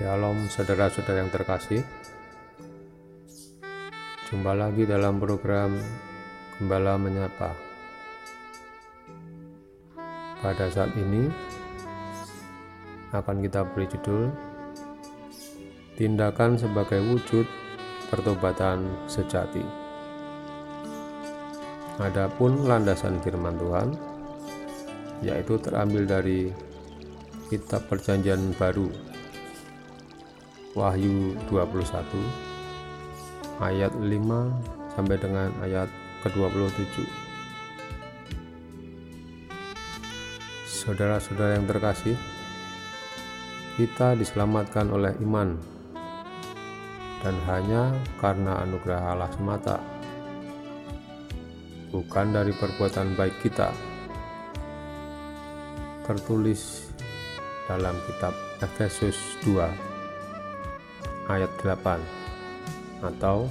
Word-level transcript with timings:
Shalom 0.00 0.48
saudara-saudara 0.48 1.24
yang 1.24 1.32
terkasih. 1.32 1.80
Jumpa 4.28 4.52
lagi 4.52 4.84
dalam 4.84 5.16
program 5.16 5.76
Gembala 6.56 7.00
Menyapa 7.00 7.69
Pada 10.40 10.72
saat 10.72 10.96
ini 10.96 11.28
akan 13.12 13.44
kita 13.44 13.60
beri 13.76 13.84
judul 13.92 14.32
Tindakan 16.00 16.56
sebagai 16.56 16.96
wujud 17.12 17.44
pertobatan 18.08 18.88
sejati. 19.04 19.60
Adapun 22.00 22.64
landasan 22.64 23.20
firman 23.20 23.60
Tuhan 23.60 23.92
yaitu 25.20 25.60
terambil 25.60 26.08
dari 26.08 26.48
kitab 27.52 27.84
perjanjian 27.92 28.56
baru 28.56 28.88
Wahyu 30.72 31.36
21 31.52 33.60
ayat 33.60 33.92
5 33.92 34.96
sampai 34.96 35.20
dengan 35.20 35.52
ayat 35.60 35.92
ke-27 36.24 37.29
Saudara-saudara 40.80 41.60
yang 41.60 41.68
terkasih 41.68 42.16
kita 43.76 44.16
diselamatkan 44.16 44.88
oleh 44.88 45.12
iman. 45.20 45.60
Dan 47.20 47.36
hanya 47.44 47.92
karena 48.16 48.64
anugerah 48.64 49.12
Allah 49.12 49.28
semata 49.36 49.76
bukan 51.92 52.32
dari 52.32 52.56
perbuatan 52.56 53.12
baik 53.12 53.44
kita 53.44 53.68
tertulis 56.08 56.88
dalam 57.68 57.92
kitab 58.08 58.32
Efesus 58.64 59.20
2 59.44 59.60
ayat 61.28 61.50
8 61.60 63.04
atau 63.04 63.44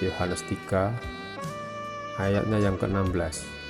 Yohanes 0.00 0.40
3 0.48 2.24
ayatnya 2.24 2.56
yang 2.56 2.80
ke-16 2.80 3.61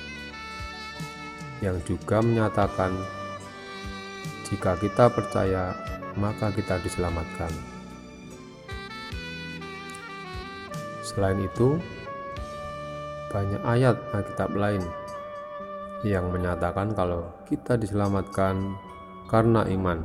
yang 1.63 1.79
juga 1.87 2.19
menyatakan 2.19 2.91
jika 4.51 4.75
kita 4.75 5.07
percaya 5.07 5.71
maka 6.19 6.51
kita 6.51 6.75
diselamatkan. 6.83 7.49
Selain 10.99 11.39
itu 11.39 11.79
banyak 13.31 13.63
ayat 13.63 13.95
Alkitab 14.11 14.51
lain 14.53 14.83
yang 16.03 16.27
menyatakan 16.29 16.91
kalau 16.91 17.31
kita 17.47 17.79
diselamatkan 17.79 18.75
karena 19.31 19.63
iman. 19.71 20.03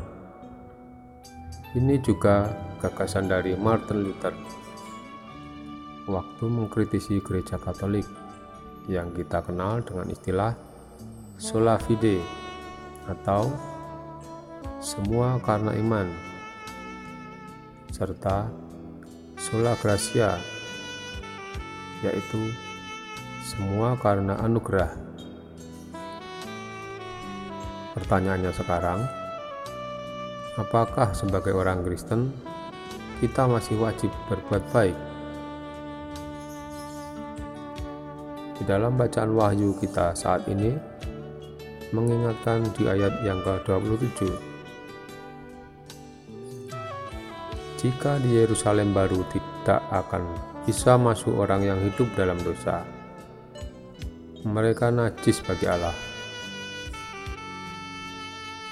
Ini 1.74 2.00
juga 2.00 2.48
gagasan 2.80 3.28
dari 3.28 3.52
Martin 3.58 4.06
Luther. 4.06 4.32
Waktu 6.08 6.44
mengkritisi 6.48 7.20
gereja 7.20 7.60
Katolik 7.60 8.08
yang 8.88 9.12
kita 9.12 9.44
kenal 9.44 9.84
dengan 9.84 10.08
istilah 10.08 10.56
sola 11.38 11.78
fide 11.78 12.20
atau 13.06 13.48
semua 14.82 15.38
karena 15.38 15.72
iman 15.78 16.10
serta 17.94 18.50
sola 19.38 19.72
gracia 19.78 20.34
yaitu 22.02 22.52
semua 23.46 23.94
karena 23.96 24.36
anugerah 24.42 24.92
pertanyaannya 27.94 28.52
sekarang 28.52 29.00
apakah 30.58 31.14
sebagai 31.14 31.54
orang 31.54 31.86
Kristen 31.86 32.34
kita 33.18 33.50
masih 33.50 33.78
wajib 33.82 34.14
berbuat 34.30 34.62
baik. 34.70 34.98
Di 38.58 38.62
dalam 38.66 38.94
bacaan 38.94 39.34
wahyu 39.34 39.74
kita 39.78 40.14
saat 40.14 40.46
ini 40.46 40.97
mengingatkan 41.92 42.68
di 42.76 42.84
ayat 42.84 43.24
yang 43.24 43.40
ke-27. 43.44 44.28
Jika 47.78 48.18
di 48.20 48.34
Yerusalem 48.42 48.90
baru 48.90 49.22
tidak 49.30 49.80
akan 49.94 50.26
bisa 50.66 50.98
masuk 50.98 51.38
orang 51.38 51.62
yang 51.62 51.78
hidup 51.78 52.10
dalam 52.18 52.36
dosa, 52.42 52.82
mereka 54.42 54.90
najis 54.90 55.38
bagi 55.46 55.70
Allah. 55.70 55.94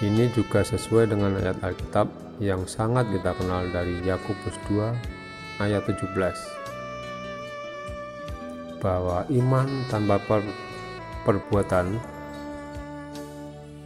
Ini 0.03 0.29
juga 0.37 0.61
sesuai 0.61 1.09
dengan 1.09 1.41
ayat 1.41 1.57
Alkitab 1.65 2.27
yang 2.43 2.69
sangat 2.69 3.09
kita 3.09 3.33
kenal 3.33 3.65
dari 3.73 3.97
Yakobus 4.05 4.53
2 4.69 5.65
ayat 5.65 5.89
17 5.89 6.13
bahwa 8.85 9.25
iman 9.33 9.69
tanpa 9.89 10.21
per 10.21 10.45
perbuatan 11.25 11.97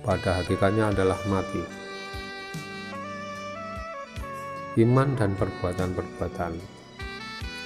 pada 0.01 0.43
hakikatnya 0.43 0.93
adalah 0.93 1.19
mati. 1.29 1.63
Iman 4.79 5.19
dan 5.19 5.35
perbuatan-perbuatan 5.35 6.53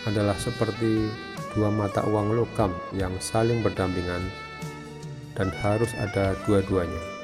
adalah 0.08 0.36
seperti 0.36 1.08
dua 1.54 1.70
mata 1.70 2.02
uang 2.04 2.34
logam 2.34 2.74
yang 2.96 3.14
saling 3.20 3.62
berdampingan 3.62 4.24
dan 5.38 5.48
harus 5.62 5.90
ada 5.96 6.34
dua-duanya 6.44 7.14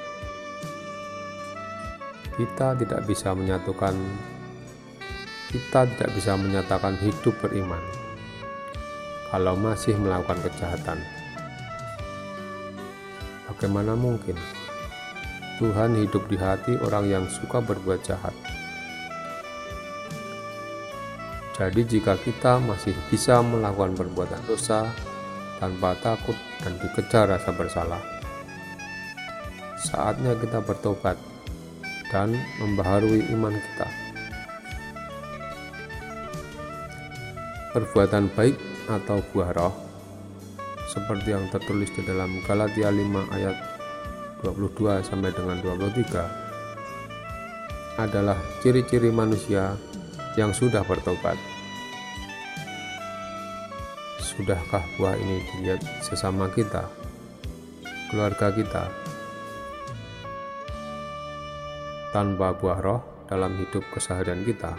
kita 2.40 2.72
tidak 2.72 3.04
bisa 3.04 3.36
menyatukan 3.36 3.92
kita 5.52 5.84
tidak 5.92 6.10
bisa 6.16 6.32
menyatakan 6.40 6.96
hidup 7.04 7.36
beriman 7.44 7.84
kalau 9.28 9.54
masih 9.54 9.94
melakukan 9.94 10.40
kejahatan. 10.42 10.98
Bagaimana 13.46 13.92
mungkin 13.92 14.34
Tuhan 15.60 15.92
hidup 15.92 16.24
di 16.24 16.40
hati 16.40 16.72
orang 16.80 17.04
yang 17.04 17.24
suka 17.28 17.60
berbuat 17.60 18.00
jahat? 18.00 18.32
Jadi, 21.52 21.84
jika 21.84 22.16
kita 22.16 22.56
masih 22.64 22.96
bisa 23.12 23.44
melakukan 23.44 23.92
perbuatan 23.92 24.40
dosa 24.48 24.88
tanpa 25.60 25.92
takut 26.00 26.32
dan 26.64 26.80
dikejar 26.80 27.28
rasa 27.36 27.52
bersalah, 27.52 28.00
saatnya 29.84 30.32
kita 30.40 30.64
bertobat 30.64 31.20
dan 32.08 32.32
membaharui 32.56 33.28
iman 33.36 33.52
kita. 33.52 33.88
Perbuatan 37.76 38.32
baik 38.32 38.56
atau 38.88 39.20
buah 39.36 39.52
roh 39.52 39.74
seperti 40.88 41.36
yang 41.36 41.44
tertulis 41.52 41.92
di 41.92 42.00
dalam 42.08 42.40
Galatia 42.48 42.88
5 42.88 43.36
ayat 43.36 43.79
22 44.40 45.04
sampai 45.04 45.36
dengan 45.36 45.60
23 45.60 48.00
adalah 48.00 48.40
ciri-ciri 48.64 49.12
manusia 49.12 49.76
yang 50.38 50.54
sudah 50.56 50.80
bertobat. 50.86 51.36
Sudahkah 54.20 54.84
buah 54.96 55.16
ini 55.20 55.44
dilihat 55.52 55.84
sesama 56.00 56.48
kita, 56.48 56.88
keluarga 58.08 58.48
kita, 58.54 58.88
tanpa 62.16 62.56
buah 62.56 62.80
roh 62.80 63.02
dalam 63.28 63.60
hidup 63.60 63.84
keseharian 63.92 64.48
kita, 64.48 64.72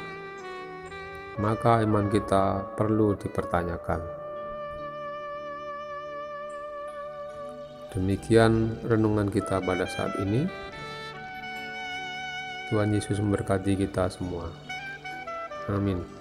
maka 1.38 1.86
iman 1.86 2.10
kita 2.10 2.74
perlu 2.74 3.14
dipertanyakan. 3.16 4.21
Demikian 7.92 8.80
renungan 8.88 9.28
kita 9.28 9.60
pada 9.60 9.84
saat 9.84 10.16
ini. 10.24 10.48
Tuhan 12.72 12.96
Yesus 12.96 13.20
memberkati 13.20 13.76
kita 13.76 14.08
semua. 14.08 14.48
Amin. 15.68 16.21